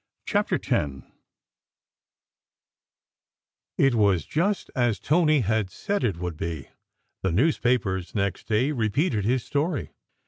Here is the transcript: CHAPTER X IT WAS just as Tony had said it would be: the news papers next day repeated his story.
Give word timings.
CHAPTER 0.25 0.55
X 0.63 0.91
IT 3.77 3.93
WAS 3.93 4.25
just 4.25 4.71
as 4.75 4.99
Tony 4.99 5.41
had 5.41 5.69
said 5.69 6.03
it 6.03 6.17
would 6.17 6.37
be: 6.37 6.69
the 7.21 7.31
news 7.31 7.59
papers 7.59 8.15
next 8.15 8.47
day 8.47 8.71
repeated 8.71 9.25
his 9.25 9.43
story. 9.43 9.91